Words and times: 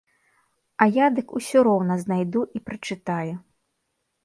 А 0.85 0.87
я 0.95 1.05
дык 1.17 1.35
усё 1.41 1.57
роўна 1.69 1.99
знайду 2.05 2.41
і 2.59 2.65
прачытаю. 2.71 3.35